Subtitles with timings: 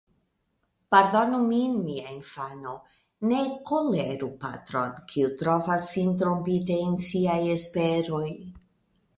[0.93, 2.73] Pardonu min, mia infano;
[3.33, 8.27] ne koleru patron, kiu trovas sin trompita en siaj esperoj.